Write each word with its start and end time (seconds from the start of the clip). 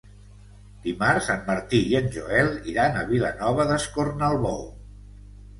Dimarts 0.85 1.27
en 1.33 1.43
Martí 1.49 1.81
i 1.91 1.93
en 2.01 2.09
Joel 2.17 2.49
iran 2.73 2.97
a 2.97 3.05
Vilanova 3.13 3.69
d'Escornalbou. 3.73 4.65